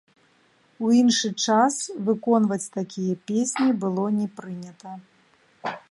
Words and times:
У 0.85 0.87
іншы 1.01 1.29
час 1.45 1.75
выконваць 2.09 2.69
такія 2.79 3.13
песні 3.31 3.71
было 3.85 4.05
не 4.21 4.27
прынята. 4.41 5.01